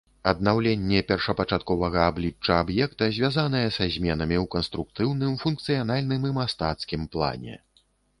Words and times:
Аднаўленне 0.29 0.99
першапачатковага 1.09 1.99
аблічча 2.11 2.55
аб'екта, 2.61 3.09
звязанае 3.17 3.63
са 3.75 3.87
зменамі 3.97 4.37
ў 4.43 4.51
канструктыўным, 4.55 5.37
функцыянальным 5.45 6.27
і 6.31 6.33
мастацкім 6.39 7.05
плане. 7.17 7.55